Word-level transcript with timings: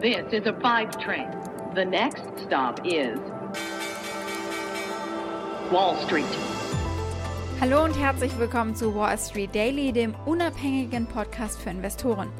This 0.00 0.32
is 0.32 0.46
a 0.46 0.54
five 0.62 0.96
train. 0.98 1.28
The 1.74 1.84
next 1.84 2.22
stop 2.46 2.80
is 2.86 3.18
Wall 5.70 5.94
Street. 6.06 6.24
Hallo 7.60 7.84
und 7.84 7.92
herzlich 7.92 8.32
willkommen 8.38 8.74
zu 8.74 8.94
Wall 8.94 9.18
Street 9.18 9.54
Daily, 9.54 9.92
dem 9.92 10.14
unabhängigen 10.24 11.04
Podcast 11.04 11.60
für 11.60 11.68
Investoren. 11.68 12.30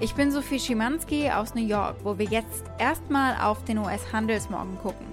Ich 0.00 0.14
bin 0.14 0.30
Sophie 0.30 0.58
Schimanski 0.58 1.28
aus 1.28 1.54
New 1.54 1.66
York, 1.66 1.96
wo 2.02 2.16
wir 2.16 2.24
jetzt 2.24 2.64
erstmal 2.78 3.36
auf 3.42 3.62
den 3.66 3.76
US-Handelsmorgen 3.76 4.78
gucken. 4.78 5.06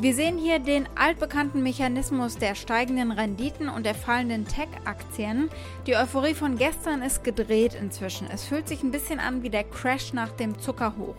Wir 0.00 0.14
sehen 0.14 0.38
hier 0.38 0.60
den 0.60 0.88
altbekannten 0.96 1.62
Mechanismus 1.62 2.38
der 2.38 2.54
steigenden 2.54 3.12
Renditen 3.12 3.68
und 3.68 3.84
der 3.84 3.94
fallenden 3.94 4.46
Tech-Aktien. 4.46 5.50
Die 5.86 5.94
Euphorie 5.94 6.32
von 6.32 6.56
gestern 6.56 7.02
ist 7.02 7.22
gedreht 7.22 7.74
inzwischen. 7.74 8.26
Es 8.32 8.46
fühlt 8.46 8.66
sich 8.66 8.82
ein 8.82 8.92
bisschen 8.92 9.20
an 9.20 9.42
wie 9.42 9.50
der 9.50 9.64
Crash 9.64 10.14
nach 10.14 10.30
dem 10.30 10.58
Zuckerhoch. 10.58 11.16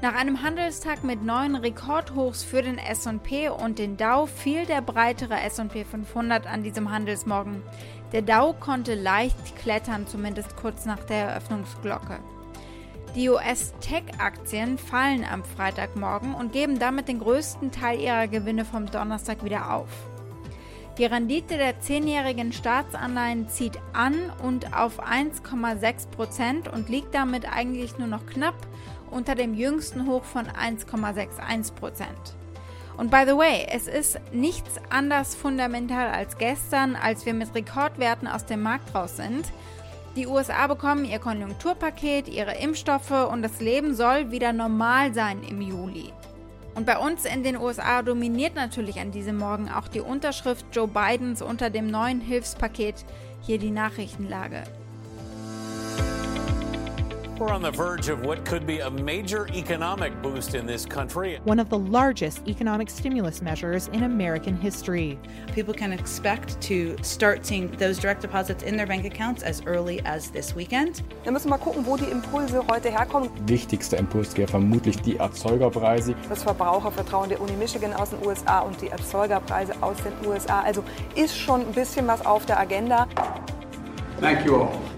Nach 0.00 0.14
einem 0.14 0.42
Handelstag 0.42 1.04
mit 1.04 1.22
neuen 1.22 1.54
Rekordhochs 1.54 2.44
für 2.44 2.62
den 2.62 2.78
SP 2.80 3.52
und 3.52 3.78
den 3.78 3.98
Dow 3.98 4.26
fiel 4.26 4.64
der 4.64 4.80
breitere 4.80 5.38
SP 5.44 5.84
500 5.84 6.46
an 6.46 6.62
diesem 6.62 6.90
Handelsmorgen. 6.90 7.62
Der 8.12 8.22
Dow 8.22 8.54
konnte 8.58 8.94
leicht 8.94 9.54
klettern, 9.56 10.06
zumindest 10.06 10.56
kurz 10.56 10.86
nach 10.86 11.04
der 11.04 11.28
Eröffnungsglocke. 11.28 12.20
Die 13.14 13.30
US-Tech-Aktien 13.30 14.78
fallen 14.78 15.24
am 15.24 15.42
Freitagmorgen 15.42 16.34
und 16.34 16.52
geben 16.52 16.78
damit 16.78 17.08
den 17.08 17.20
größten 17.20 17.72
Teil 17.72 18.00
ihrer 18.00 18.28
Gewinne 18.28 18.64
vom 18.64 18.86
Donnerstag 18.86 19.44
wieder 19.44 19.72
auf. 19.72 19.88
Die 20.98 21.06
Rendite 21.06 21.56
der 21.56 21.80
zehnjährigen 21.80 22.52
Staatsanleihen 22.52 23.48
zieht 23.48 23.78
an 23.92 24.14
und 24.42 24.76
auf 24.76 25.00
1,6 25.00 26.08
Prozent 26.10 26.68
und 26.68 26.88
liegt 26.88 27.14
damit 27.14 27.50
eigentlich 27.50 27.98
nur 27.98 28.08
noch 28.08 28.26
knapp 28.26 28.66
unter 29.10 29.34
dem 29.34 29.54
jüngsten 29.54 30.06
Hoch 30.06 30.24
von 30.24 30.46
1,61 30.46 31.72
Prozent. 31.74 32.34
Und 32.96 33.12
by 33.12 33.22
the 33.24 33.36
way, 33.36 33.64
es 33.70 33.86
ist 33.86 34.18
nichts 34.32 34.72
anders 34.90 35.36
fundamental 35.36 36.08
als 36.08 36.36
gestern, 36.36 36.96
als 36.96 37.24
wir 37.26 37.32
mit 37.32 37.54
Rekordwerten 37.54 38.26
aus 38.26 38.44
dem 38.44 38.62
Markt 38.62 38.92
raus 38.92 39.16
sind. 39.16 39.46
Die 40.16 40.26
USA 40.26 40.66
bekommen 40.66 41.04
ihr 41.04 41.18
Konjunkturpaket, 41.18 42.28
ihre 42.28 42.54
Impfstoffe 42.56 43.28
und 43.30 43.42
das 43.42 43.60
Leben 43.60 43.94
soll 43.94 44.30
wieder 44.30 44.52
normal 44.52 45.14
sein 45.14 45.42
im 45.42 45.60
Juli. 45.60 46.12
Und 46.74 46.86
bei 46.86 46.96
uns 46.96 47.24
in 47.24 47.42
den 47.42 47.56
USA 47.56 48.02
dominiert 48.02 48.54
natürlich 48.54 49.00
an 49.00 49.10
diesem 49.10 49.36
Morgen 49.36 49.68
auch 49.68 49.88
die 49.88 50.00
Unterschrift 50.00 50.64
Joe 50.72 50.88
Bidens 50.88 51.42
unter 51.42 51.70
dem 51.70 51.90
neuen 51.90 52.20
Hilfspaket 52.20 53.04
hier 53.42 53.58
die 53.58 53.70
Nachrichtenlage. 53.70 54.62
We're 57.38 57.52
on 57.52 57.62
the 57.62 57.70
verge 57.70 58.08
of 58.08 58.22
what 58.26 58.44
could 58.44 58.66
be 58.66 58.80
a 58.80 58.90
major 58.90 59.46
economic 59.54 60.20
boost 60.22 60.56
in 60.56 60.66
this 60.66 60.84
country. 60.84 61.38
One 61.44 61.60
of 61.60 61.68
the 61.68 61.78
largest 61.78 62.48
economic 62.48 62.90
stimulus 62.90 63.40
measures 63.40 63.86
in 63.92 64.02
American 64.02 64.56
history. 64.56 65.16
People 65.54 65.72
can 65.72 65.92
expect 65.92 66.60
to 66.62 66.96
start 67.02 67.46
seeing 67.46 67.70
those 67.76 67.96
direct 68.00 68.22
deposits 68.22 68.64
in 68.64 68.76
their 68.76 68.88
bank 68.88 69.04
accounts 69.04 69.44
as 69.44 69.62
early 69.66 70.00
as 70.04 70.32
this 70.32 70.56
weekend. 70.56 71.04
Wir 71.22 71.30
müssen 71.30 71.48
mal 71.48 71.58
gucken, 71.58 71.86
wo 71.86 71.96
die 71.96 72.10
Impulse 72.10 72.66
heute 72.66 72.90
herkommen. 72.90 73.30
Wichtigster 73.46 73.98
Impulsgeber 73.98 74.48
vermutlich 74.48 75.00
die 75.02 75.18
Erzeugerpreise. 75.18 76.16
Das 76.28 76.42
Verbrauchervertrauen 76.42 77.28
der 77.28 77.40
Uni 77.40 77.52
Michigan 77.52 77.92
aus 77.92 78.10
den 78.10 78.26
USA 78.26 78.60
und 78.60 78.82
die 78.82 78.88
Erzeugerpreise 78.88 79.74
aus 79.80 79.96
den 79.98 80.28
USA. 80.28 80.62
Also 80.62 80.82
ist 81.14 81.38
schon 81.38 81.60
ein 81.60 81.72
bisschen 81.72 82.04
was 82.08 82.26
auf 82.26 82.46
der 82.46 82.58
Agenda. 82.58 83.06
Thank 84.20 84.44
you 84.44 84.56
all. 84.56 84.97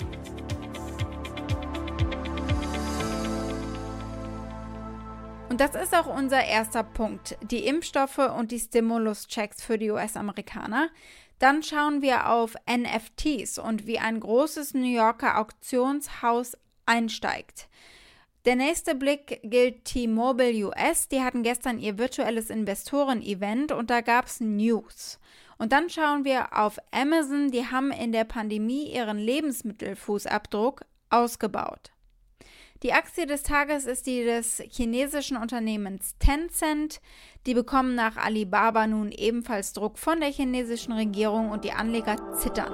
Das 5.60 5.74
ist 5.74 5.94
auch 5.94 6.06
unser 6.06 6.42
erster 6.42 6.82
Punkt, 6.82 7.36
die 7.42 7.66
Impfstoffe 7.66 8.16
und 8.16 8.50
die 8.50 8.58
Stimulus-Checks 8.58 9.62
für 9.62 9.76
die 9.76 9.90
US-Amerikaner. 9.90 10.88
Dann 11.38 11.62
schauen 11.62 12.00
wir 12.00 12.30
auf 12.30 12.54
NFTs 12.66 13.58
und 13.58 13.86
wie 13.86 13.98
ein 13.98 14.20
großes 14.20 14.72
New 14.72 14.90
Yorker 14.90 15.38
Auktionshaus 15.38 16.56
einsteigt. 16.86 17.68
Der 18.46 18.56
nächste 18.56 18.94
Blick 18.94 19.40
gilt 19.42 19.84
T-Mobile 19.84 20.68
US. 20.68 21.08
Die 21.08 21.20
hatten 21.20 21.42
gestern 21.42 21.78
ihr 21.78 21.98
virtuelles 21.98 22.48
Investoren-Event 22.48 23.70
und 23.70 23.90
da 23.90 24.00
gab 24.00 24.28
es 24.28 24.40
News. 24.40 25.20
Und 25.58 25.72
dann 25.72 25.90
schauen 25.90 26.24
wir 26.24 26.56
auf 26.58 26.78
Amazon. 26.90 27.50
Die 27.50 27.66
haben 27.66 27.92
in 27.92 28.12
der 28.12 28.24
Pandemie 28.24 28.90
ihren 28.90 29.18
Lebensmittelfußabdruck 29.18 30.86
ausgebaut. 31.10 31.90
Die 32.82 32.94
Aktie 32.94 33.26
des 33.26 33.42
Tages 33.42 33.84
ist 33.84 34.06
die 34.06 34.24
des 34.24 34.62
chinesischen 34.70 35.36
Unternehmens 35.36 36.16
Tencent. 36.18 37.02
Die 37.44 37.52
bekommen 37.52 37.94
nach 37.94 38.16
Alibaba 38.16 38.86
nun 38.86 39.12
ebenfalls 39.12 39.74
Druck 39.74 39.98
von 39.98 40.18
der 40.18 40.30
chinesischen 40.30 40.92
Regierung 40.92 41.50
und 41.50 41.64
die 41.66 41.72
Anleger 41.72 42.16
zittern. 42.38 42.72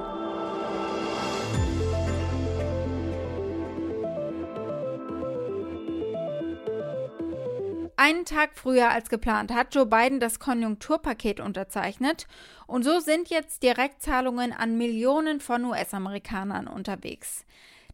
Einen 7.97 8.25
Tag 8.25 8.51
früher 8.55 8.91
als 8.91 9.09
geplant 9.09 9.53
hat 9.53 9.75
Joe 9.75 9.87
Biden 9.87 10.21
das 10.21 10.39
Konjunkturpaket 10.39 11.41
unterzeichnet 11.41 12.29
und 12.69 12.85
so 12.85 13.01
sind 13.01 13.29
jetzt 13.29 13.65
Direktzahlungen 13.65 14.53
an 14.53 14.79
Millionen 14.79 15.41
von 15.41 15.65
US-Amerikanern 15.65 16.69
unterwegs. 16.69 17.45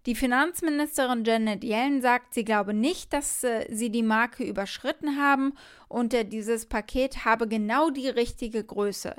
Die 0.06 0.16
Finanzministerin 0.16 1.24
Janet 1.24 1.62
Yellen 1.62 2.02
sagt, 2.02 2.34
sie 2.34 2.44
glaube 2.44 2.74
nicht, 2.74 3.12
dass 3.12 3.44
äh, 3.44 3.66
sie 3.70 3.90
die 3.90 4.02
Marke 4.02 4.42
überschritten 4.42 5.16
haben 5.16 5.54
und 5.88 6.12
äh, 6.12 6.24
dieses 6.24 6.66
Paket 6.66 7.24
habe 7.24 7.46
genau 7.46 7.90
die 7.90 8.08
richtige 8.08 8.64
Größe. 8.64 9.14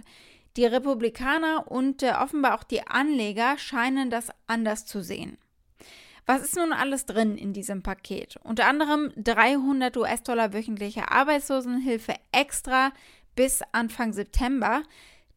Die 0.58 0.66
Republikaner 0.66 1.72
und 1.72 2.04
äh, 2.04 2.12
offenbar 2.22 2.56
auch 2.56 2.64
die 2.64 2.86
Anleger 2.86 3.58
scheinen 3.58 4.10
das 4.10 4.28
anders 4.46 4.86
zu 4.86 5.02
sehen. 5.02 5.38
Was 6.26 6.42
ist 6.42 6.58
nun 6.58 6.74
alles 6.74 7.06
drin 7.06 7.38
in 7.38 7.54
diesem 7.54 7.82
Paket? 7.82 8.38
Unter 8.44 8.68
anderem 8.68 9.12
300 9.16 9.96
US-Dollar 9.96 10.54
wöchentliche 10.54 11.12
Arbeitslosenhilfe 11.12 12.16
extra 12.34 12.92
bis 13.36 13.62
Anfang 13.72 14.12
September, 14.12 14.84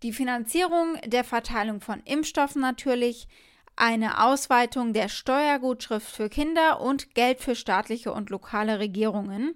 die 0.02 0.12
Finanzierung 0.12 0.98
der 1.06 1.24
Verteilung 1.24 1.80
von 1.80 2.02
Impfstoffen 2.04 2.60
natürlich, 2.60 3.28
eine 3.76 4.24
Ausweitung 4.24 4.92
der 4.92 5.08
Steuergutschrift 5.08 6.10
für 6.10 6.28
Kinder 6.28 6.80
und 6.80 7.14
Geld 7.14 7.40
für 7.40 7.54
staatliche 7.54 8.12
und 8.12 8.30
lokale 8.30 8.78
Regierungen. 8.78 9.54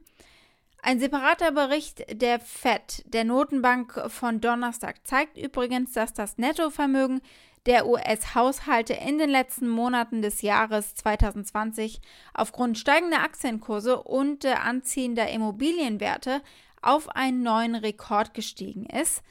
Ein 0.82 1.00
separater 1.00 1.52
Bericht 1.52 2.04
der 2.22 2.40
FED, 2.40 3.04
der 3.06 3.24
Notenbank 3.24 4.00
von 4.08 4.40
Donnerstag, 4.40 5.06
zeigt 5.06 5.36
übrigens, 5.36 5.92
dass 5.92 6.14
das 6.14 6.38
Nettovermögen 6.38 7.20
der 7.66 7.86
US-Haushalte 7.86 8.94
in 8.94 9.18
den 9.18 9.28
letzten 9.28 9.68
Monaten 9.68 10.22
des 10.22 10.40
Jahres 10.40 10.94
2020 10.94 12.00
aufgrund 12.32 12.78
steigender 12.78 13.22
Aktienkurse 13.22 14.02
und 14.02 14.46
anziehender 14.46 15.28
Immobilienwerte 15.28 16.40
auf 16.80 17.10
einen 17.10 17.42
neuen 17.42 17.74
Rekord 17.74 18.32
gestiegen 18.32 18.86
ist. 18.86 19.22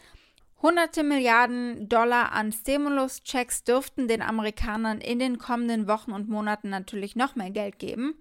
Hunderte 0.61 1.03
Milliarden 1.03 1.87
Dollar 1.87 2.33
an 2.33 2.51
Stimulus-Checks 2.51 3.63
dürften 3.63 4.09
den 4.09 4.21
Amerikanern 4.21 4.99
in 4.99 5.17
den 5.17 5.37
kommenden 5.37 5.87
Wochen 5.87 6.11
und 6.11 6.27
Monaten 6.27 6.69
natürlich 6.69 7.15
noch 7.15 7.37
mehr 7.37 7.49
Geld 7.49 7.79
geben. 7.79 8.15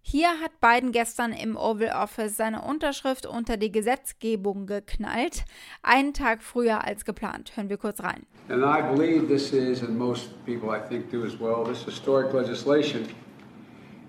Hier 0.00 0.28
hat 0.40 0.60
Biden 0.60 0.92
gestern 0.92 1.32
im 1.32 1.56
Oval 1.56 1.90
Office 1.90 2.36
seine 2.36 2.62
Unterschrift 2.62 3.26
unter 3.26 3.56
die 3.56 3.72
Gesetzgebung 3.72 4.66
geknallt, 4.66 5.44
einen 5.82 6.14
Tag 6.14 6.44
früher 6.44 6.84
als 6.84 7.04
geplant. 7.04 7.56
Hören 7.56 7.68
wir 7.68 7.76
kurz 7.76 8.00
rein. 8.00 8.24
And 8.48 8.62
I 8.62 8.82
believe 8.82 9.26
this 9.26 9.52
is, 9.52 9.82
and 9.82 9.98
most 9.98 10.30
people 10.46 10.70
I 10.70 10.78
think 10.88 11.10
do 11.10 11.24
as 11.24 11.40
well, 11.40 11.64
this 11.64 11.84
historic 11.84 12.32
legislation 12.32 13.08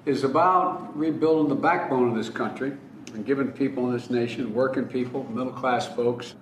is 0.05 0.23
about 0.23 0.87
rebuilding 0.95 1.49
the 1.49 1.59
backbone 1.59 2.11
of 2.11 2.15
this 2.15 2.31
country 2.31 2.73
and 3.15 3.25
giving 3.25 3.51
people 3.51 3.87
in 3.87 3.93
this 3.93 4.11
nation, 4.11 4.53
working 4.53 4.85
people, 4.87 5.25
middle 5.33 5.51
class 5.51 5.87
folks, 5.87 6.35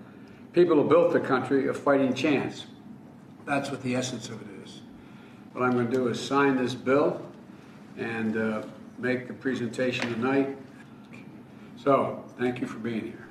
people 0.53 0.75
who 0.75 0.87
built 0.87 1.13
the 1.13 1.19
country 1.19 1.67
a 1.67 1.73
fighting 1.73 2.13
chance. 2.13 2.65
That's 3.45 3.71
what 3.71 3.81
the 3.83 3.95
essence 3.95 4.29
of 4.29 4.41
it 4.41 4.63
is. 4.63 4.81
What 5.53 5.63
I'm 5.63 5.73
going 5.73 5.89
to 5.89 5.93
do 5.95 6.07
is 6.07 6.19
sign 6.19 6.57
this 6.57 6.75
bill 6.75 7.21
and 7.97 8.37
uh, 8.37 8.61
make 8.97 9.27
the 9.27 9.33
presentation 9.33 10.13
tonight. 10.13 10.57
So, 11.77 12.23
thank 12.37 12.61
you 12.61 12.67
for 12.67 12.79
being 12.79 13.01
here. 13.01 13.25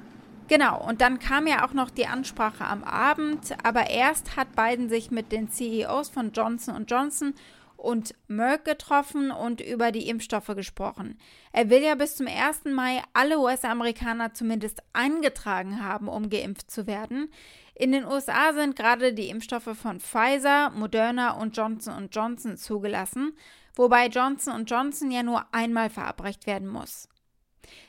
Genau, 0.48 0.82
und 0.88 1.02
dann 1.02 1.18
kam 1.18 1.46
ja 1.46 1.66
auch 1.66 1.74
noch 1.74 1.90
die 1.90 2.06
Ansprache 2.06 2.64
am 2.64 2.82
Abend, 2.82 3.54
aber 3.62 3.90
erst 3.90 4.34
hat 4.34 4.56
Biden 4.56 4.88
sich 4.88 5.10
mit 5.10 5.30
den 5.30 5.50
CEOs 5.50 6.08
von 6.08 6.32
Johnson 6.32 6.86
Johnson 6.86 7.34
und 7.78 8.12
Merck 8.26 8.64
getroffen 8.64 9.30
und 9.30 9.60
über 9.60 9.92
die 9.92 10.08
Impfstoffe 10.08 10.48
gesprochen. 10.48 11.16
Er 11.52 11.70
will 11.70 11.82
ja 11.82 11.94
bis 11.94 12.16
zum 12.16 12.26
1. 12.26 12.64
Mai 12.64 13.02
alle 13.12 13.38
US-Amerikaner 13.38 14.34
zumindest 14.34 14.82
eingetragen 14.92 15.82
haben, 15.82 16.08
um 16.08 16.28
geimpft 16.28 16.70
zu 16.70 16.86
werden. 16.86 17.30
In 17.74 17.92
den 17.92 18.04
USA 18.04 18.52
sind 18.52 18.74
gerade 18.74 19.14
die 19.14 19.28
Impfstoffe 19.28 19.76
von 19.80 20.00
Pfizer, 20.00 20.70
Moderna 20.70 21.40
und 21.40 21.56
Johnson 21.56 22.08
Johnson 22.10 22.56
zugelassen, 22.56 23.32
wobei 23.76 24.08
Johnson 24.08 24.64
Johnson 24.64 25.12
ja 25.12 25.22
nur 25.22 25.46
einmal 25.54 25.88
verabreicht 25.88 26.48
werden 26.48 26.66
muss. 26.66 27.08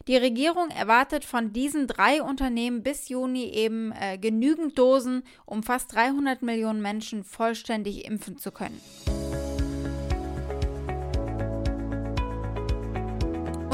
Die 0.08 0.18
Regierung 0.18 0.70
erwartet 0.70 1.26
von 1.26 1.54
diesen 1.54 1.88
drei 1.88 2.22
Unternehmen 2.22 2.84
bis 2.84 3.10
Juni 3.10 3.46
eben 3.46 3.92
äh, 3.94 4.20
genügend 4.20 4.78
Dosen, 4.78 5.24
um 5.46 5.64
fast 5.64 5.96
300 5.96 6.44
Millionen 6.44 6.82
Menschen 6.82 7.24
vollständig 7.24 8.06
impfen 8.06 8.38
zu 8.38 8.52
können. 8.52 8.80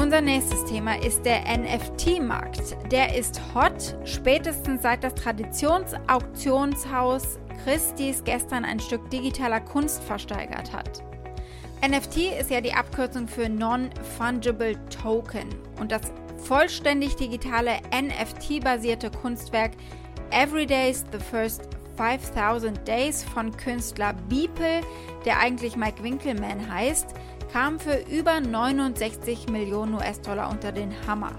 Unser 0.06 0.20
nächstes 0.20 0.64
Thema 0.66 1.02
ist 1.02 1.26
der 1.26 1.42
NFT-Markt. 1.58 2.76
Der 2.92 3.18
ist 3.18 3.40
hot, 3.52 3.96
spätestens 4.04 4.82
seit 4.82 5.02
das 5.02 5.16
Traditionsauktionshaus 5.16 7.40
Christie's 7.64 8.22
gestern 8.22 8.64
ein 8.64 8.78
Stück 8.78 9.10
digitaler 9.10 9.58
Kunst 9.58 10.04
versteigert 10.04 10.72
hat. 10.72 11.02
NFT 11.84 12.18
ist 12.40 12.52
ja 12.52 12.60
die 12.60 12.72
Abkürzung 12.72 13.26
für 13.26 13.48
Non-Fungible 13.48 14.76
Token 14.90 15.48
und 15.80 15.90
das 15.90 16.02
vollständig 16.36 17.16
digitale 17.16 17.72
NFT-basierte 17.90 19.10
Kunstwerk 19.10 19.72
Everyday's 20.30 21.04
The 21.10 21.18
First 21.18 21.68
5000 21.96 22.86
Days 22.86 23.24
von 23.24 23.50
Künstler 23.56 24.14
Beeple, 24.28 24.82
der 25.24 25.40
eigentlich 25.40 25.74
Mike 25.74 26.04
Winkelmann 26.04 26.72
heißt, 26.72 27.08
kam 27.56 27.80
für 27.80 28.04
über 28.10 28.38
69 28.38 29.48
Millionen 29.48 29.94
US-Dollar 29.94 30.50
unter 30.50 30.72
den 30.72 30.94
Hammer. 31.06 31.32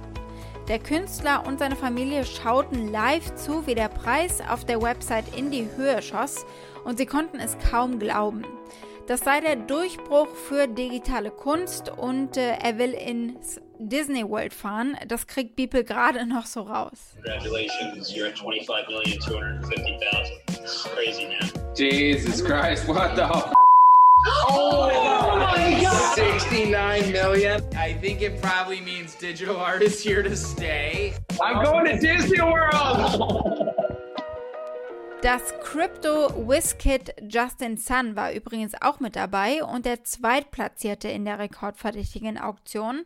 Der 0.68 0.80
Künstler 0.80 1.46
und 1.46 1.60
seine 1.60 1.76
Familie 1.76 2.26
schauten 2.26 2.92
live 2.92 3.36
zu, 3.36 3.68
wie 3.68 3.76
der 3.76 3.88
Preis 3.88 4.42
auf 4.50 4.66
der 4.66 4.82
Website 4.82 5.26
in 5.38 5.52
die 5.52 5.70
Höhe 5.76 6.02
schoss 6.02 6.44
und 6.86 6.98
sie 6.98 7.06
konnten 7.06 7.40
es 7.40 7.56
kaum 7.70 8.00
glauben. 8.00 8.44
Das 9.06 9.20
sei 9.20 9.42
der 9.42 9.58
Durchbruch 9.58 10.30
für 10.30 10.68
digitale 10.68 11.30
Kunst 11.30 11.90
und 11.90 12.36
äh, 12.36 12.58
er 12.64 12.80
will 12.80 12.94
ins 12.94 13.62
Disney 13.78 14.28
World 14.28 14.56
fahren. 14.56 14.98
Das 15.08 15.28
kriegt 15.28 15.56
Beeple 15.56 15.84
gerade 15.84 16.26
noch 16.26 16.48
so 16.48 16.62
raus. 16.62 17.14
Congratulations, 17.14 18.12
you're 18.12 18.26
at 18.26 18.40
25,250,000. 18.40 20.96
Crazy, 20.96 21.28
man. 21.28 21.48
Jesus 21.76 22.44
Christ, 22.44 22.88
what 22.88 23.16
the 23.16 23.22
Oh, 24.30 24.92
oh 24.92 25.40
my 25.40 25.82
God! 25.82 26.16
69 26.16 27.12
million. 27.12 27.64
I 27.76 27.94
think 27.94 28.22
it 28.22 28.42
probably 28.42 28.82
means 28.82 29.16
digital 29.16 29.58
art 29.58 29.82
is 29.82 30.02
here 30.02 30.22
to 30.22 30.36
stay. 30.36 31.14
I'm 31.42 31.64
going 31.64 31.86
to 31.86 31.98
Disney 31.98 32.42
World! 32.42 33.68
Das 35.22 35.54
Crypto 35.62 36.30
Wizkid 36.48 37.14
Justin 37.28 37.78
Sun 37.78 38.16
war 38.16 38.34
übrigens 38.34 38.74
auch 38.82 39.00
mit 39.00 39.16
dabei 39.16 39.64
und 39.64 39.86
der 39.86 40.04
Zweitplatzierte 40.04 41.08
in 41.08 41.26
der 41.26 41.40
rekordverdächtigen 41.40 42.38
Auktion. 42.38 43.06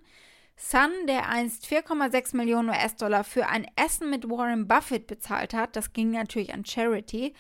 Sun, 0.58 0.92
der 1.08 1.30
einst 1.30 1.66
4,6 1.66 2.36
Millionen 2.36 2.70
US-Dollar 2.70 3.24
für 3.24 3.48
ein 3.48 3.66
Essen 3.76 4.10
mit 4.10 4.30
Warren 4.30 4.68
Buffett 4.68 5.08
bezahlt 5.08 5.54
hat, 5.54 5.76
das 5.76 5.94
ging 5.94 6.12
natürlich 6.12 6.54
an 6.54 6.66
Charity, 6.66 7.34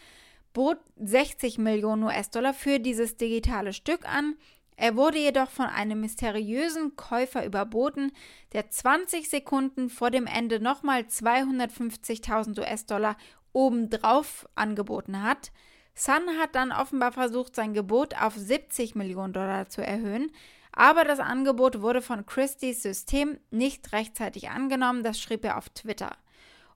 bot 0.53 0.77
60 0.97 1.57
Millionen 1.57 2.03
US-Dollar 2.03 2.53
für 2.53 2.79
dieses 2.79 3.17
digitale 3.17 3.73
Stück 3.73 4.07
an. 4.07 4.35
Er 4.75 4.95
wurde 4.95 5.19
jedoch 5.19 5.49
von 5.49 5.65
einem 5.65 6.01
mysteriösen 6.01 6.95
Käufer 6.95 7.45
überboten, 7.45 8.11
der 8.53 8.69
20 8.69 9.29
Sekunden 9.29 9.89
vor 9.89 10.09
dem 10.09 10.25
Ende 10.25 10.59
nochmal 10.59 11.01
250.000 11.01 12.59
US-Dollar 12.59 13.15
obendrauf 13.53 14.47
angeboten 14.55 15.21
hat. 15.21 15.51
Sun 15.93 16.39
hat 16.39 16.55
dann 16.55 16.71
offenbar 16.71 17.11
versucht, 17.11 17.55
sein 17.55 17.73
Gebot 17.73 18.15
auf 18.19 18.35
70 18.35 18.95
Millionen 18.95 19.33
Dollar 19.33 19.69
zu 19.69 19.85
erhöhen, 19.85 20.31
aber 20.71 21.03
das 21.03 21.19
Angebot 21.19 21.81
wurde 21.81 22.01
von 22.01 22.25
Christie's 22.25 22.81
System 22.81 23.37
nicht 23.51 23.91
rechtzeitig 23.91 24.49
angenommen, 24.49 25.03
das 25.03 25.19
schrieb 25.19 25.43
er 25.43 25.57
auf 25.57 25.69
Twitter. 25.69 26.15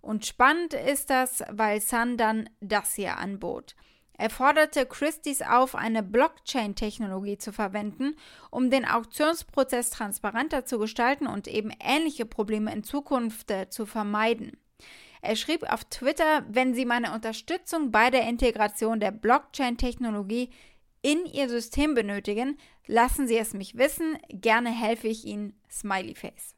Und 0.05 0.23
spannend 0.23 0.75
ist 0.75 1.09
das, 1.09 1.43
weil 1.49 1.81
Sun 1.81 2.15
dann 2.15 2.47
das 2.59 2.93
hier 2.93 3.17
anbot. 3.17 3.75
Er 4.13 4.29
forderte 4.29 4.85
Christie's 4.85 5.41
auf, 5.41 5.73
eine 5.73 6.03
Blockchain-Technologie 6.03 7.39
zu 7.39 7.51
verwenden, 7.51 8.15
um 8.51 8.69
den 8.69 8.85
Auktionsprozess 8.85 9.89
transparenter 9.89 10.63
zu 10.63 10.77
gestalten 10.77 11.25
und 11.25 11.47
eben 11.47 11.71
ähnliche 11.83 12.27
Probleme 12.27 12.71
in 12.71 12.83
Zukunft 12.83 13.49
äh, 13.49 13.67
zu 13.71 13.87
vermeiden. 13.87 14.57
Er 15.23 15.35
schrieb 15.35 15.63
auf 15.63 15.83
Twitter, 15.85 16.45
wenn 16.49 16.75
Sie 16.75 16.85
meine 16.85 17.11
Unterstützung 17.11 17.89
bei 17.89 18.11
der 18.11 18.29
Integration 18.29 18.99
der 18.99 19.09
Blockchain-Technologie 19.09 20.51
in 21.01 21.25
Ihr 21.25 21.49
System 21.49 21.95
benötigen, 21.95 22.59
lassen 22.85 23.27
Sie 23.27 23.39
es 23.39 23.55
mich 23.55 23.75
wissen. 23.75 24.19
Gerne 24.29 24.69
helfe 24.69 25.07
ich 25.07 25.25
Ihnen. 25.25 25.59
Smiley 25.67 26.13
Face. 26.13 26.54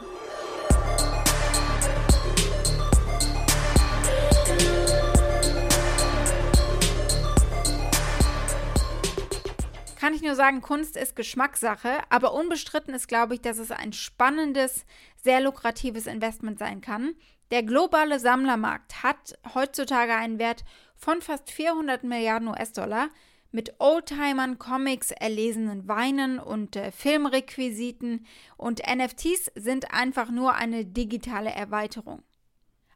kann 9.99 10.13
ich 10.13 10.21
nur 10.23 10.33
sagen, 10.33 10.61
Kunst 10.61 10.97
ist 10.97 11.15
Geschmackssache, 11.15 11.99
aber 12.09 12.33
unbestritten 12.33 12.95
ist, 12.95 13.07
glaube 13.07 13.35
ich, 13.35 13.41
dass 13.41 13.59
es 13.59 13.69
ein 13.69 13.93
spannendes, 13.93 14.85
sehr 15.21 15.39
lukratives 15.39 16.07
Investment 16.07 16.57
sein 16.57 16.81
kann. 16.81 17.13
Der 17.51 17.61
globale 17.61 18.19
Sammlermarkt 18.19 19.03
hat 19.03 19.37
heutzutage 19.53 20.15
einen 20.15 20.39
Wert 20.39 20.63
von 20.95 21.21
fast 21.21 21.51
400 21.51 22.03
Milliarden 22.03 22.47
US-Dollar 22.47 23.09
mit 23.51 23.75
Oldtimern, 23.79 24.59
Comics, 24.59 25.11
erlesenen 25.11 25.87
Weinen 25.87 26.39
und 26.39 26.75
äh, 26.75 26.91
Filmrequisiten 26.91 28.25
und 28.57 28.81
NFTs 28.85 29.51
sind 29.55 29.91
einfach 29.93 30.29
nur 30.29 30.55
eine 30.55 30.85
digitale 30.85 31.49
Erweiterung. 31.49 32.23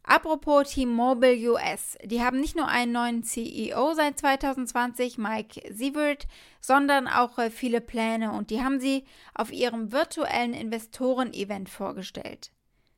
Apropos 0.05 0.74
T-Mobile 0.74 1.51
US, 1.51 1.98
die 2.03 2.22
haben 2.22 2.41
nicht 2.41 2.57
nur 2.57 2.67
einen 2.67 2.91
neuen 2.91 3.24
CEO 3.24 3.93
seit 3.93 4.19
2020, 4.19 5.17
Mike 5.17 5.62
Sievert, 5.74 6.27
sondern 6.60 7.07
auch 7.07 7.39
äh, 7.39 7.50
viele 7.50 7.79
Pläne 7.79 8.33
und 8.33 8.50
die 8.50 8.62
haben 8.62 8.81
sie 8.81 9.05
auf 9.33 9.51
ihrem 9.53 9.93
virtuellen 9.93 10.53
Investoren-Event 10.53 11.69
vorgestellt. 11.69 12.51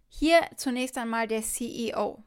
Hier 0.10 0.40
zunächst 0.56 0.98
einmal 0.98 1.28
der 1.28 1.44
CEO. 1.44 2.24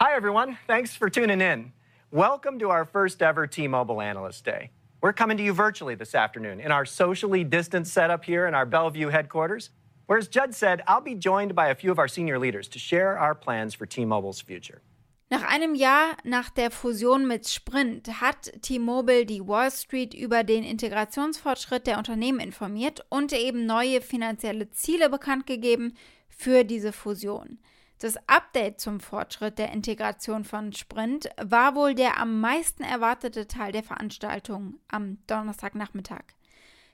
Hi 0.00 0.16
everyone, 0.16 0.56
thanks 0.68 0.94
for 0.96 1.10
tuning 1.10 1.40
in. 1.40 1.72
Welcome 2.14 2.60
to 2.60 2.70
our 2.70 2.84
first 2.84 3.22
ever 3.22 3.48
T-Mobile 3.48 4.00
Analyst 4.00 4.44
Day. 4.44 4.70
We're 5.00 5.12
coming 5.12 5.36
to 5.36 5.42
you 5.42 5.52
virtually 5.52 5.96
this 5.96 6.14
afternoon 6.14 6.60
in 6.60 6.70
our 6.70 6.84
socially 6.84 7.42
distanced 7.42 7.92
setup 7.92 8.24
here 8.24 8.46
in 8.46 8.54
our 8.54 8.64
Bellevue 8.64 9.08
headquarters. 9.08 9.70
Whereas 10.06 10.28
Judd 10.28 10.54
said, 10.54 10.80
I'll 10.86 11.00
be 11.00 11.16
joined 11.16 11.56
by 11.56 11.70
a 11.70 11.74
few 11.74 11.90
of 11.90 11.98
our 11.98 12.06
senior 12.06 12.38
leaders 12.38 12.68
to 12.68 12.78
share 12.78 13.18
our 13.18 13.34
plans 13.34 13.74
for 13.74 13.84
T-Mobile's 13.84 14.40
future. 14.40 14.80
Nach 15.28 15.42
einem 15.42 15.74
Jahr 15.74 16.16
nach 16.22 16.50
der 16.50 16.70
Fusion 16.70 17.26
mit 17.26 17.48
Sprint 17.48 18.20
hat 18.20 18.62
T-Mobile 18.62 19.26
die 19.26 19.44
Wall 19.44 19.72
Street 19.72 20.14
über 20.14 20.44
den 20.44 20.62
Integrationsfortschritt 20.62 21.88
der 21.88 21.98
Unternehmen 21.98 22.38
informiert 22.38 23.04
und 23.08 23.32
eben 23.32 23.66
neue 23.66 24.00
finanzielle 24.00 24.70
Ziele 24.70 25.10
bekannt 25.10 25.48
gegeben 25.48 25.94
für 26.28 26.62
diese 26.62 26.92
Fusion. 26.92 27.58
Das 27.98 28.16
Update 28.26 28.80
zum 28.80 29.00
Fortschritt 29.00 29.58
der 29.58 29.72
Integration 29.72 30.44
von 30.44 30.72
Sprint 30.72 31.28
war 31.40 31.74
wohl 31.74 31.94
der 31.94 32.18
am 32.18 32.40
meisten 32.40 32.82
erwartete 32.82 33.46
Teil 33.46 33.72
der 33.72 33.84
Veranstaltung 33.84 34.80
am 34.88 35.18
Donnerstagnachmittag. 35.26 36.24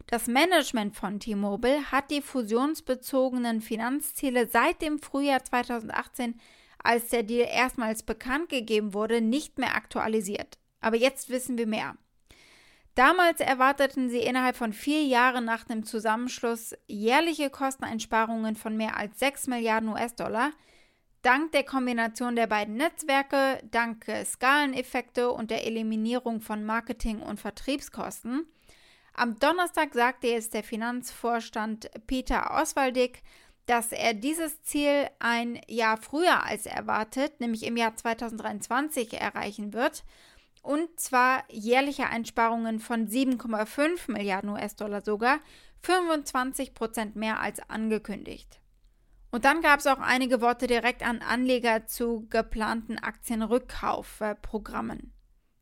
Das 0.07 0.27
Management 0.27 0.97
von 0.97 1.21
T-Mobile 1.21 1.91
hat 1.91 2.11
die 2.11 2.21
fusionsbezogenen 2.21 3.61
Finanzziele 3.61 4.49
seit 4.49 4.83
dem 4.83 4.99
Frühjahr 4.99 5.45
2018, 5.45 6.41
als 6.83 7.09
der 7.09 7.23
Deal 7.23 7.49
erstmals 7.49 8.03
bekannt 8.03 8.49
gegeben 8.49 8.93
wurde, 8.93 9.21
nicht 9.21 9.59
mehr 9.59 9.77
aktualisiert. 9.77 10.59
Aber 10.81 10.97
jetzt 10.97 11.31
wissen 11.31 11.59
wir 11.59 11.67
mehr. 11.67 11.97
Damals 12.95 13.41
erwarteten 13.41 14.11
sie 14.11 14.19
innerhalb 14.19 14.57
von 14.57 14.73
vier 14.73 15.05
Jahren 15.05 15.45
nach 15.45 15.65
dem 15.65 15.85
Zusammenschluss 15.85 16.75
jährliche 16.87 17.49
Kosteneinsparungen 17.49 18.57
von 18.57 18.77
mehr 18.77 18.97
als 18.97 19.19
6 19.21 19.47
Milliarden 19.47 19.91
US-Dollar. 19.91 20.51
Dank 21.23 21.53
der 21.53 21.65
Kombination 21.65 22.35
der 22.35 22.47
beiden 22.47 22.77
Netzwerke, 22.77 23.61
dank 23.71 24.07
Skaleneffekte 24.25 25.31
und 25.31 25.51
der 25.51 25.67
Eliminierung 25.67 26.41
von 26.41 26.65
Marketing- 26.65 27.23
und 27.23 27.39
Vertriebskosten– 27.39 28.47
am 29.15 29.39
Donnerstag 29.39 29.93
sagte 29.93 30.29
jetzt 30.29 30.55
der 30.55 30.63
Finanzvorstand 30.63 31.91
Peter 32.07 32.59
Oswaldig, 32.61 33.23
dass 33.67 33.93
er 33.93 34.15
dieses 34.15 34.63
Ziel 34.63 35.09
ein 35.19 35.61
Jahr 35.69 35.97
früher 35.97 36.45
als 36.45 36.67
erwartet, 36.67 37.41
nämlich 37.41 37.65
im 37.65 37.77
Jahr 37.77 37.95
2023, 37.95 39.21
erreichen 39.21 39.73
wird. 39.73 40.05
Und 40.63 40.99
zwar 40.99 41.45
jährliche 41.51 42.07
Einsparungen 42.07 42.81
von 42.81 43.09
7,5 43.09 44.11
Milliarden 44.11 44.51
US-Dollar 44.51 45.03
sogar, 45.03 45.41
25 45.83 46.75
Prozent 46.75 47.17
mehr 47.17 47.41
als 47.41 47.61
angekündigt. 47.69 48.60
Und 49.31 49.45
dann 49.45 49.61
gab 49.63 49.81
es 49.81 49.87
auch 49.87 50.01
einige 50.01 50.41
Worte 50.41 50.67
direkt 50.67 51.03
an 51.03 51.21
Anleger 51.21 51.87
zu 51.87 52.27
geplanten 52.31 52.99
Aktienrückkaufprogrammen. 52.99 55.13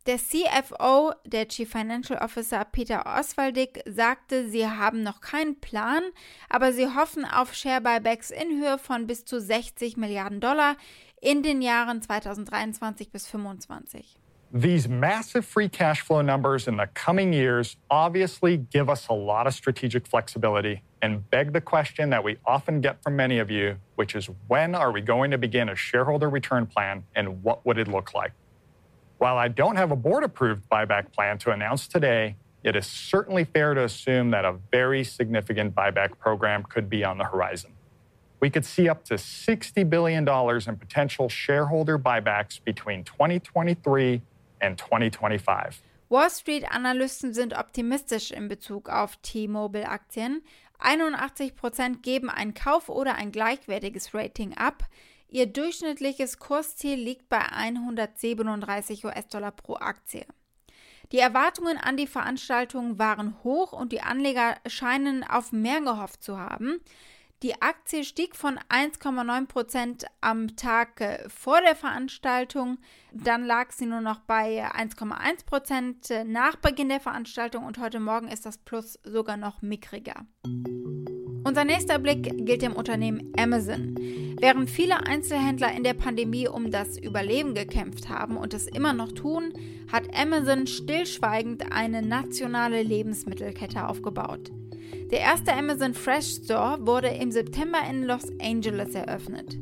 Der 0.07 0.17
CFO, 0.17 1.13
der 1.27 1.49
Chief 1.49 1.71
Financial 1.71 2.23
Officer 2.23 2.65
Peter 2.65 3.05
Oswaldig, 3.05 3.83
sagte, 3.85 4.49
sie 4.49 4.67
haben 4.67 5.03
noch 5.03 5.21
keinen 5.21 5.61
Plan, 5.61 6.03
aber 6.49 6.73
sie 6.73 6.95
hoffen 6.95 7.27
auf 7.27 7.53
Share 7.53 7.83
Buybacks 7.83 8.31
in 8.31 8.59
Höhe 8.59 8.79
von 8.79 9.07
bis 9.07 9.27
zu 9.27 9.39
60 9.39 9.99
Milliarden 9.99 10.41
Dollar 10.41 10.79
in 11.21 11.43
den 11.43 11.61
Jahren 11.61 12.01
2023 12.01 13.11
bis 13.11 13.25
2025. 13.25 14.19
These 14.53 14.89
massive 14.89 15.45
free 15.45 15.69
cash 15.69 16.01
flow 16.01 16.23
numbers 16.23 16.69
in 16.69 16.79
the 16.79 16.87
coming 16.95 17.35
years 17.35 17.77
obviously 17.91 18.57
give 18.57 18.89
us 18.89 19.09
a 19.09 19.13
lot 19.13 19.47
of 19.47 19.53
strategic 19.53 20.07
flexibility 20.07 20.83
and 21.03 21.29
beg 21.29 21.53
the 21.53 21.61
question 21.61 22.09
that 22.11 22.25
we 22.25 22.39
often 22.47 22.81
get 22.81 23.03
from 23.03 23.15
many 23.15 23.41
of 23.41 23.51
you, 23.51 23.77
which 23.97 24.15
is 24.15 24.31
when 24.47 24.75
are 24.75 24.91
we 24.91 25.03
going 25.03 25.31
to 25.33 25.39
begin 25.39 25.69
a 25.69 25.77
shareholder 25.77 26.31
return 26.31 26.65
plan 26.65 27.05
and 27.15 27.43
what 27.43 27.67
would 27.67 27.77
it 27.77 27.89
look 27.89 28.15
like? 28.15 28.33
While 29.19 29.37
I 29.37 29.49
don't 29.49 29.77
have 29.77 29.91
a 29.91 29.97
board 29.97 30.25
approved 30.25 30.63
buyback 30.71 31.13
plan 31.13 31.37
to 31.39 31.51
announce 31.51 31.87
today, 31.87 32.37
it 32.65 32.75
is 32.75 32.87
certainly 32.87 33.45
fair 33.45 33.75
to 33.75 33.85
assume 33.85 34.31
that 34.31 34.47
a 34.47 34.57
very 34.73 35.05
significant 35.05 35.75
buyback 35.75 36.19
program 36.19 36.63
could 36.63 36.89
be 36.89 37.05
on 37.05 37.19
the 37.19 37.25
horizon. 37.25 37.73
We 38.41 38.49
could 38.49 38.65
see 38.65 38.89
up 38.89 39.05
to 39.07 39.15
$60 39.15 39.91
billion 39.91 40.27
in 40.27 40.77
potential 40.77 41.29
shareholder 41.29 41.99
buybacks 41.99 42.65
between 42.65 43.05
2023 43.05 44.23
and 44.61 44.79
2025. 44.79 45.83
Wall 46.09 46.31
Street-Analysten 46.31 47.35
sind 47.35 47.57
optimistisch 47.57 48.31
in 48.31 48.49
Bezug 48.49 48.89
auf 48.89 49.17
T-Mobile-Aktien. 49.17 50.43
81% 50.81 52.01
geben 52.03 52.31
ein 52.31 52.55
Kauf- 52.55 52.89
oder 52.89 53.17
ein 53.17 53.33
gleichwertiges 53.33 54.15
Rating 54.15 54.57
ab. 54.57 54.85
Ihr 55.29 55.47
durchschnittliches 55.47 56.39
Kursziel 56.39 56.97
liegt 56.97 57.29
bei 57.29 57.41
137 57.41 59.05
US-Dollar 59.05 59.51
pro 59.51 59.75
Aktie. 59.75 60.25
Die 61.13 61.19
Erwartungen 61.19 61.79
an 61.79 61.97
die 61.97 62.07
Veranstaltung 62.07 62.99
waren 62.99 63.43
hoch 63.43 63.73
und 63.73 63.93
die 63.93 64.03
Anleger 64.03 64.57
scheinen 64.67 65.25
auf 65.25 65.53
mehr 65.53 65.81
gehofft 65.81 66.23
zu 66.23 66.39
haben. 66.39 66.81
Die 67.45 67.63
Aktie 67.63 68.03
stieg 68.03 68.35
von 68.35 68.59
1,9 68.69 69.47
Prozent 69.47 70.07
am 70.21 70.57
Tag 70.57 71.01
äh, 71.01 71.29
vor 71.29 71.61
der 71.61 71.77
Veranstaltung, 71.77 72.79
dann 73.13 73.45
lag 73.45 73.71
sie 73.71 73.87
nur 73.87 74.01
noch 74.01 74.19
bei 74.19 74.67
1,1 74.67 75.47
Prozent 75.47 76.11
äh, 76.11 76.25
nach 76.25 76.57
Beginn 76.57 76.89
der 76.89 76.99
Veranstaltung 76.99 77.65
und 77.65 77.79
heute 77.79 78.01
Morgen 78.01 78.27
ist 78.27 78.45
das 78.45 78.59
Plus 78.59 78.99
sogar 79.05 79.37
noch 79.37 79.63
mickriger. 79.63 80.27
Unser 81.45 81.65
nächster 81.65 82.01
Blick 82.01 82.45
gilt 82.45 82.63
dem 82.63 82.75
Unternehmen 82.75 83.33
Amazon. 83.39 83.95
Während 84.41 84.69
viele 84.69 85.07
Einzelhändler 85.07 85.71
in 85.71 85.85
der 85.85 85.95
Pandemie 85.95 86.49
um 86.49 86.73
das 86.73 86.99
Überleben 86.99 87.55
gekämpft 87.55 88.09
haben 88.09 88.37
und 88.37 88.53
es 88.53 88.67
immer 88.67 88.93
noch 88.93 89.13
tun, 89.13 89.53
hat 89.93 90.13
Amazon 90.13 90.67
stillschweigend 90.67 91.71
eine 91.71 92.03
nationale 92.03 92.83
Lebensmittelkette 92.83 93.87
aufgebaut. 93.87 94.51
Der 95.11 95.21
erste 95.21 95.53
Amazon 95.55 95.95
Fresh 95.95 96.43
Store 96.45 96.79
wurde 96.87 97.09
im 97.09 97.31
September 97.31 97.79
in 97.89 98.05
Los 98.05 98.27
Angeles 98.41 98.95
eröffnet. 98.95 99.59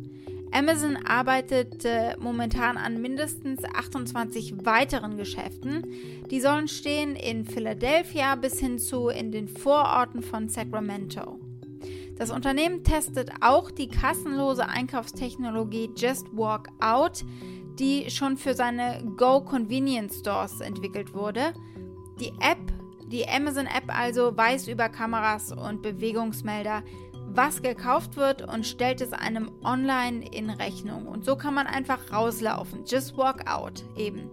Amazon 0.52 0.96
arbeitet 0.96 1.84
äh, 1.84 2.16
momentan 2.18 2.76
an 2.76 3.02
mindestens 3.02 3.62
28 3.64 4.64
weiteren 4.64 5.16
Geschäften. 5.16 5.86
Die 6.30 6.40
sollen 6.40 6.68
stehen 6.68 7.14
in 7.14 7.44
Philadelphia 7.44 8.36
bis 8.36 8.58
hin 8.58 8.78
zu 8.78 9.08
in 9.08 9.32
den 9.32 9.48
Vororten 9.48 10.22
von 10.22 10.48
Sacramento. 10.48 11.38
Das 12.16 12.30
Unternehmen 12.30 12.82
testet 12.82 13.30
auch 13.42 13.70
die 13.70 13.88
kassenlose 13.88 14.66
Einkaufstechnologie 14.66 15.90
Just 15.94 16.26
Walk 16.34 16.68
Out, 16.80 17.24
die 17.78 18.10
schon 18.10 18.38
für 18.38 18.54
seine 18.54 19.04
Go 19.18 19.42
Convenience 19.42 20.20
Stores 20.20 20.60
entwickelt 20.60 21.12
wurde. 21.12 21.52
Die 22.18 22.32
App 22.40 22.72
die 23.10 23.28
Amazon-App 23.28 23.84
also 23.86 24.36
weiß 24.36 24.68
über 24.68 24.88
Kameras 24.88 25.52
und 25.52 25.82
Bewegungsmelder, 25.82 26.82
was 27.28 27.62
gekauft 27.62 28.16
wird 28.16 28.42
und 28.42 28.66
stellt 28.66 29.00
es 29.00 29.12
einem 29.12 29.50
online 29.62 30.26
in 30.28 30.50
Rechnung. 30.50 31.06
Und 31.06 31.24
so 31.24 31.36
kann 31.36 31.54
man 31.54 31.66
einfach 31.66 32.12
rauslaufen. 32.12 32.84
Just 32.86 33.16
walk 33.16 33.48
out 33.48 33.84
eben. 33.96 34.30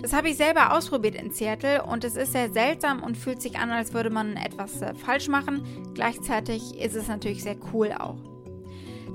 Das 0.00 0.12
habe 0.12 0.28
ich 0.28 0.36
selber 0.36 0.74
ausprobiert 0.74 1.14
in 1.14 1.30
Seattle 1.30 1.82
und 1.82 2.04
es 2.04 2.16
ist 2.16 2.32
sehr 2.32 2.50
seltsam 2.52 3.02
und 3.02 3.16
fühlt 3.16 3.40
sich 3.40 3.58
an, 3.58 3.70
als 3.70 3.94
würde 3.94 4.10
man 4.10 4.36
etwas 4.36 4.82
äh, 4.82 4.94
falsch 4.94 5.28
machen. 5.28 5.62
Gleichzeitig 5.94 6.78
ist 6.78 6.94
es 6.94 7.08
natürlich 7.08 7.42
sehr 7.42 7.56
cool 7.72 7.92
auch. 7.92 8.18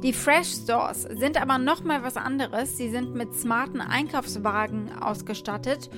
Die 0.02 0.14
Fresh 0.14 0.48
Stores 0.64 1.04
sind 1.04 1.40
aber 1.40 1.58
nochmal 1.58 2.04
was 2.04 2.16
anderes. 2.16 2.78
Sie 2.78 2.90
sind 2.90 3.14
mit 3.16 3.36
smarten 3.36 3.82
Einkaufswagen 3.82 4.98
ausgestattet 4.98 5.90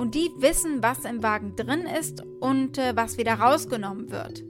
und 0.00 0.14
die 0.14 0.30
wissen, 0.38 0.82
was 0.82 1.04
im 1.04 1.22
Wagen 1.22 1.54
drin 1.56 1.82
ist 1.82 2.24
und 2.40 2.78
äh, 2.78 2.96
was 2.96 3.18
wieder 3.18 3.34
rausgenommen 3.34 4.10
wird. 4.10 4.42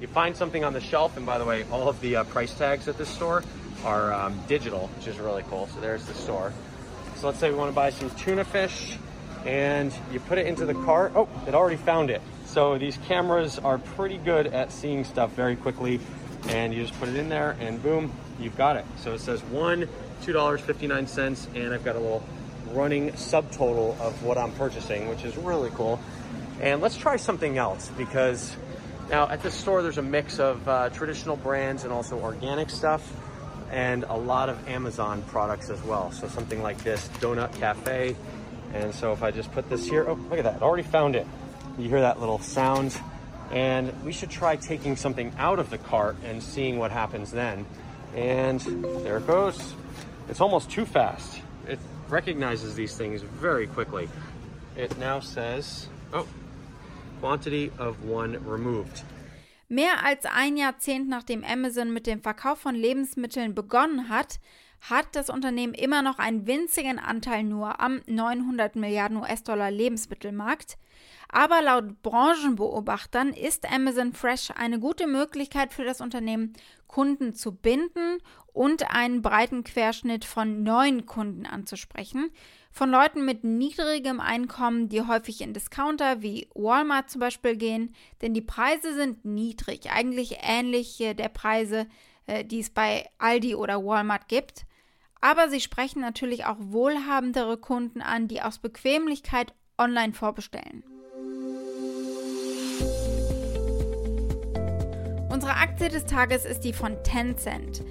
You 0.00 0.08
find 0.08 0.36
something 0.36 0.64
on 0.64 0.74
the 0.74 0.80
shelf, 0.80 1.16
and 1.16 1.24
by 1.24 1.38
the 1.38 1.44
way, 1.44 1.64
all 1.70 1.88
of 1.88 2.00
the 2.00 2.16
uh, 2.16 2.24
price 2.24 2.52
tags 2.52 2.88
at 2.88 2.98
this 2.98 3.08
store 3.08 3.44
are 3.84 4.12
um, 4.12 4.34
digital, 4.48 4.90
which 4.96 5.06
is 5.06 5.20
really 5.20 5.44
cool. 5.48 5.68
So 5.72 5.80
there's 5.80 6.04
the 6.06 6.14
store. 6.14 6.52
So 7.14 7.28
let's 7.28 7.38
say 7.38 7.50
we 7.50 7.56
want 7.56 7.70
to 7.70 7.74
buy 7.74 7.90
some 7.90 8.10
tuna 8.16 8.44
fish, 8.44 8.98
and 9.46 9.92
you 10.12 10.18
put 10.18 10.38
it 10.38 10.48
into 10.48 10.66
the 10.66 10.74
cart. 10.74 11.12
Oh, 11.14 11.28
it 11.46 11.54
already 11.54 11.76
found 11.76 12.10
it. 12.10 12.20
So 12.44 12.78
these 12.78 12.98
cameras 13.06 13.60
are 13.60 13.78
pretty 13.78 14.18
good 14.18 14.48
at 14.48 14.72
seeing 14.72 15.04
stuff 15.04 15.30
very 15.36 15.54
quickly, 15.54 16.00
and 16.48 16.74
you 16.74 16.82
just 16.82 16.98
put 16.98 17.08
it 17.08 17.14
in 17.14 17.28
there, 17.28 17.56
and 17.60 17.80
boom, 17.80 18.10
you've 18.40 18.56
got 18.56 18.74
it. 18.74 18.84
So 18.96 19.12
it 19.12 19.20
says 19.20 19.40
one, 19.44 19.88
two 20.20 20.32
dollars 20.32 20.60
fifty 20.60 20.88
nine 20.88 21.06
cents, 21.06 21.46
and 21.54 21.72
I've 21.72 21.84
got 21.84 21.94
a 21.94 22.00
little 22.00 22.24
running 22.72 23.12
subtotal 23.12 23.98
of 24.00 24.22
what 24.22 24.38
I'm 24.38 24.52
purchasing, 24.52 25.08
which 25.08 25.24
is 25.24 25.36
really 25.36 25.70
cool. 25.70 26.00
And 26.60 26.80
let's 26.80 26.96
try 26.96 27.16
something 27.16 27.58
else 27.58 27.90
because 27.96 28.56
now 29.10 29.28
at 29.28 29.42
this 29.42 29.54
store 29.54 29.82
there's 29.82 29.98
a 29.98 30.02
mix 30.02 30.38
of 30.38 30.66
uh, 30.68 30.90
traditional 30.90 31.36
brands 31.36 31.84
and 31.84 31.92
also 31.92 32.18
organic 32.20 32.70
stuff 32.70 33.12
and 33.70 34.04
a 34.04 34.16
lot 34.16 34.48
of 34.48 34.68
Amazon 34.68 35.22
products 35.22 35.70
as 35.70 35.82
well. 35.82 36.12
So 36.12 36.28
something 36.28 36.62
like 36.62 36.78
this 36.84 37.08
Donut 37.20 37.54
Cafe. 37.58 38.14
And 38.74 38.94
so 38.94 39.12
if 39.12 39.22
I 39.22 39.30
just 39.30 39.50
put 39.52 39.68
this 39.68 39.86
here, 39.86 40.08
oh, 40.08 40.14
look 40.14 40.38
at 40.38 40.44
that, 40.44 40.62
I 40.62 40.64
already 40.64 40.82
found 40.82 41.16
it. 41.16 41.26
You 41.78 41.88
hear 41.88 42.00
that 42.02 42.20
little 42.20 42.38
sound. 42.38 42.96
And 43.50 43.92
we 44.04 44.12
should 44.12 44.30
try 44.30 44.56
taking 44.56 44.96
something 44.96 45.32
out 45.38 45.58
of 45.58 45.70
the 45.70 45.78
cart 45.78 46.16
and 46.24 46.42
seeing 46.42 46.78
what 46.78 46.90
happens 46.90 47.30
then. 47.30 47.66
And 48.14 48.60
there 49.04 49.18
it 49.18 49.26
goes. 49.26 49.74
It's 50.28 50.40
almost 50.40 50.70
too 50.70 50.86
fast. 50.86 51.40
Recognizes 52.12 52.74
these 52.74 52.94
things 52.94 53.22
very 53.22 53.66
quickly. 53.66 54.06
It 54.76 54.98
now 54.98 55.20
says, 55.20 55.88
oh, 56.12 56.26
quantity 57.20 57.72
of 57.78 57.96
one 58.04 58.38
removed. 58.44 59.02
Mehr 59.70 60.04
als 60.04 60.26
ein 60.26 60.58
Jahrzehnt 60.58 61.08
nachdem 61.08 61.42
Amazon 61.42 61.90
mit 61.90 62.06
dem 62.06 62.20
Verkauf 62.20 62.58
von 62.58 62.74
Lebensmitteln 62.74 63.54
begonnen 63.54 64.10
hat, 64.10 64.40
hat 64.82 65.06
das 65.12 65.30
Unternehmen 65.30 65.72
immer 65.72 66.02
noch 66.02 66.18
einen 66.18 66.46
winzigen 66.46 66.98
Anteil 66.98 67.44
nur 67.44 67.80
am 67.80 68.02
900 68.06 68.76
Milliarden 68.76 69.16
US-Dollar 69.16 69.70
Lebensmittelmarkt. 69.70 70.76
Aber 71.30 71.62
laut 71.62 72.02
Branchenbeobachtern 72.02 73.32
ist 73.32 73.72
Amazon 73.72 74.12
Fresh 74.12 74.50
eine 74.54 74.78
gute 74.78 75.06
Möglichkeit 75.06 75.72
für 75.72 75.84
das 75.84 76.02
Unternehmen, 76.02 76.52
Kunden 76.88 77.32
zu 77.32 77.52
binden 77.52 78.18
und 78.52 78.90
einen 78.94 79.22
breiten 79.22 79.64
Querschnitt 79.64 80.24
von 80.24 80.62
neuen 80.62 81.06
Kunden 81.06 81.46
anzusprechen. 81.46 82.30
Von 82.70 82.90
Leuten 82.90 83.24
mit 83.24 83.44
niedrigem 83.44 84.20
Einkommen, 84.20 84.88
die 84.88 85.02
häufig 85.02 85.42
in 85.42 85.52
Discounter 85.52 86.22
wie 86.22 86.48
Walmart 86.54 87.10
zum 87.10 87.20
Beispiel 87.20 87.56
gehen, 87.56 87.94
denn 88.22 88.32
die 88.32 88.40
Preise 88.40 88.94
sind 88.94 89.24
niedrig, 89.24 89.90
eigentlich 89.90 90.38
ähnlich 90.42 90.96
der 90.98 91.28
Preise, 91.28 91.86
äh, 92.26 92.44
die 92.44 92.60
es 92.60 92.70
bei 92.70 93.08
Aldi 93.18 93.54
oder 93.54 93.84
Walmart 93.84 94.28
gibt. 94.28 94.64
Aber 95.20 95.48
sie 95.48 95.60
sprechen 95.60 96.00
natürlich 96.00 96.46
auch 96.46 96.56
wohlhabendere 96.58 97.56
Kunden 97.56 98.00
an, 98.00 98.26
die 98.26 98.42
aus 98.42 98.58
Bequemlichkeit 98.58 99.54
online 99.78 100.12
vorbestellen. 100.12 100.82
Unsere 105.30 105.52
Aktie 105.52 105.88
des 105.88 106.06
Tages 106.06 106.44
ist 106.44 106.60
die 106.60 106.72
von 106.72 107.02
Tencent. 107.04 107.82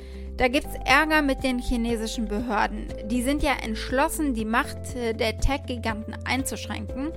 Da 0.42 0.48
gibt 0.48 0.66
es 0.66 0.74
Ärger 0.86 1.22
mit 1.22 1.44
den 1.44 1.60
chinesischen 1.60 2.28
Behörden. 2.28 2.88
Die 3.06 3.22
sind 3.22 3.44
ja 3.44 3.52
entschlossen, 3.64 4.34
die 4.34 4.44
Macht 4.44 4.96
äh, 4.96 5.14
der 5.14 5.38
Tech-Giganten 5.38 6.16
einzuschränken. 6.26 7.12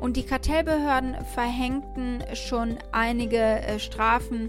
Und 0.00 0.16
die 0.16 0.22
Kartellbehörden 0.22 1.22
verhängten 1.34 2.24
schon 2.32 2.78
einige 2.90 3.36
äh, 3.36 3.78
Strafen 3.78 4.48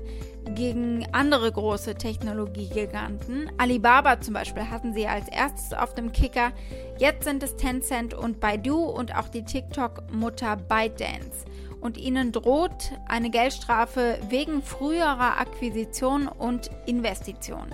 gegen 0.55 1.05
andere 1.11 1.51
große 1.51 1.95
Technologiegiganten. 1.95 3.51
Alibaba 3.57 4.21
zum 4.21 4.35
Beispiel 4.35 4.69
hatten 4.69 4.93
sie 4.93 5.05
als 5.05 5.27
erstes 5.27 5.77
auf 5.77 5.93
dem 5.93 6.13
Kicker. 6.13 6.53
Jetzt 6.99 7.25
sind 7.25 7.43
es 7.43 7.57
Tencent 7.57 8.13
und 8.13 8.39
Baidu 8.39 8.85
und 8.85 9.13
auch 9.17 9.27
die 9.27 9.43
TikTok-Mutter 9.43 10.55
ByteDance. 10.55 11.43
Und 11.81 11.97
ihnen 11.97 12.31
droht 12.31 12.93
eine 13.05 13.29
Geldstrafe 13.29 14.17
wegen 14.29 14.61
früherer 14.61 15.41
Akquisition 15.41 16.29
und 16.29 16.69
Investition. 16.85 17.67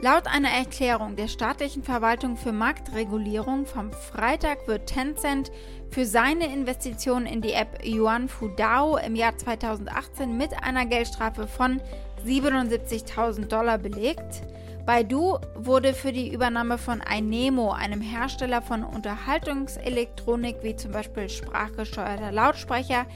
Laut 0.00 0.26
einer 0.26 0.50
Erklärung 0.50 1.16
der 1.16 1.28
staatlichen 1.28 1.82
Verwaltung 1.82 2.36
für 2.36 2.52
Marktregulierung 2.52 3.64
vom 3.64 3.92
Freitag 3.92 4.66
wird 4.66 4.86
Tencent 4.86 5.50
für 5.90 6.04
seine 6.04 6.52
Investition 6.52 7.24
in 7.24 7.40
die 7.40 7.52
App 7.52 7.80
Yuan 7.84 8.28
Fudao 8.28 8.98
im 8.98 9.14
Jahr 9.14 9.36
2018 9.36 10.36
mit 10.36 10.50
einer 10.62 10.84
Geldstrafe 10.84 11.46
von 11.46 11.80
77.000 12.26 13.46
Dollar 13.46 13.78
belegt. 13.78 14.42
Baidu 14.84 15.38
wurde 15.54 15.94
für 15.94 16.12
die 16.12 16.30
Übernahme 16.30 16.76
von 16.76 17.00
Ainemo, 17.00 17.72
einem 17.72 18.02
Hersteller 18.02 18.60
von 18.60 18.84
Unterhaltungselektronik 18.84 20.56
wie 20.62 20.76
zum 20.76 20.92
Beispiel 20.92 21.30
sprachgesteuerter 21.30 22.32
Lautsprecher, 22.32 23.06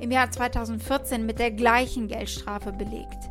im 0.00 0.10
Jahr 0.10 0.30
2014 0.30 1.26
mit 1.26 1.38
der 1.38 1.50
gleichen 1.50 2.08
Geldstrafe 2.08 2.72
belegt. 2.72 3.27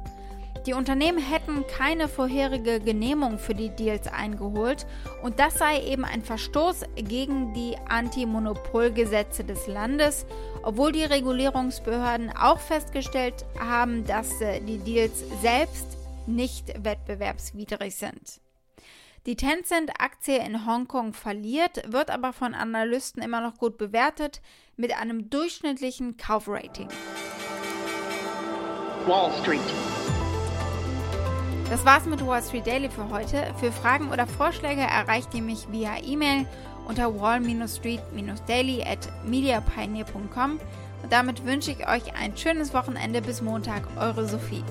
Die 0.67 0.73
Unternehmen 0.73 1.17
hätten 1.17 1.65
keine 1.65 2.09
vorherige 2.09 2.81
Genehmigung 2.81 3.39
für 3.39 3.55
die 3.55 3.69
Deals 3.69 4.05
eingeholt 4.07 4.85
und 5.23 5.39
das 5.39 5.57
sei 5.57 5.81
eben 5.81 6.03
ein 6.03 6.21
Verstoß 6.21 6.81
gegen 6.95 7.53
die 7.53 7.77
Anti-Monopol-Gesetze 7.87 9.45
des 9.45 9.65
Landes, 9.67 10.25
obwohl 10.63 10.91
die 10.91 11.05
Regulierungsbehörden 11.05 12.35
auch 12.35 12.59
festgestellt 12.59 13.45
haben, 13.57 14.05
dass 14.05 14.41
äh, 14.41 14.59
die 14.59 14.79
Deals 14.79 15.23
selbst 15.41 15.97
nicht 16.25 16.83
wettbewerbswidrig 16.83 17.95
sind. 17.95 18.41
Die 19.25 19.37
Tencent-Aktie 19.37 20.37
in 20.45 20.65
Hongkong 20.65 21.13
verliert, 21.13 21.81
wird 21.93 22.11
aber 22.11 22.33
von 22.33 22.53
Analysten 22.53 23.23
immer 23.23 23.39
noch 23.39 23.57
gut 23.57 23.77
bewertet 23.77 24.41
mit 24.75 24.93
einem 24.99 25.29
durchschnittlichen 25.29 26.17
Kaufrating. 26.17 26.89
Wall 29.05 29.31
Street. 29.41 29.61
Das 31.69 31.83
war's 31.83 32.05
mit 32.05 32.25
Wall 32.25 32.41
Street 32.41 32.65
Daily 32.65 32.89
für 32.89 33.09
heute. 33.09 33.53
Für 33.59 33.73
Fragen 33.73 34.09
oder 34.09 34.25
Vorschläge 34.25 34.81
erreicht 34.81 35.33
ihr 35.33 35.41
mich 35.41 35.69
via 35.69 35.97
E-Mail 36.01 36.45
unter 36.87 37.13
wall-street-daily 37.19 38.83
at 38.83 38.99
mediapioneer.com. 39.25 40.59
Und 41.03 41.11
damit 41.11 41.45
wünsche 41.45 41.71
ich 41.71 41.87
euch 41.87 42.15
ein 42.15 42.37
schönes 42.37 42.73
Wochenende 42.73 43.21
bis 43.21 43.41
Montag. 43.41 43.83
Eure 43.97 44.27
Sophie. 44.27 44.63